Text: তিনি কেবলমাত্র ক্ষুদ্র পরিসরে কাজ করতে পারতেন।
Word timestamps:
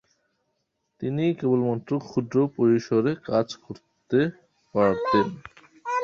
তিনি 1.01 1.23
কেবলমাত্র 1.39 1.91
ক্ষুদ্র 2.05 2.37
পরিসরে 2.57 3.11
কাজ 3.29 3.47
করতে 3.63 4.19
পারতেন। 4.75 5.27